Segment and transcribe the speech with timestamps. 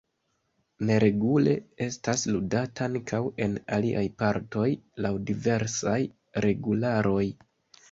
[0.89, 1.53] Neregule
[1.87, 4.67] estas ludata ankaŭ en aliaj partoj
[5.07, 5.97] laŭ diversaj
[6.49, 7.25] regularoj.